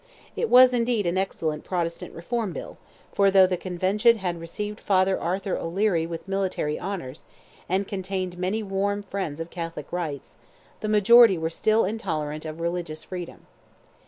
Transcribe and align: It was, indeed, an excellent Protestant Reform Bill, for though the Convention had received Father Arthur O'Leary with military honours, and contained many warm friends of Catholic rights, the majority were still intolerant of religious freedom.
It 0.35 0.49
was, 0.49 0.73
indeed, 0.73 1.05
an 1.05 1.15
excellent 1.19 1.63
Protestant 1.63 2.15
Reform 2.15 2.53
Bill, 2.53 2.79
for 3.13 3.29
though 3.29 3.45
the 3.45 3.55
Convention 3.55 4.17
had 4.17 4.41
received 4.41 4.79
Father 4.79 5.19
Arthur 5.19 5.55
O'Leary 5.55 6.07
with 6.07 6.27
military 6.27 6.79
honours, 6.79 7.23
and 7.69 7.87
contained 7.87 8.35
many 8.35 8.63
warm 8.63 9.03
friends 9.03 9.39
of 9.39 9.51
Catholic 9.51 9.93
rights, 9.93 10.37
the 10.79 10.89
majority 10.89 11.37
were 11.37 11.51
still 11.51 11.85
intolerant 11.85 12.45
of 12.45 12.59
religious 12.59 13.03
freedom. 13.03 13.45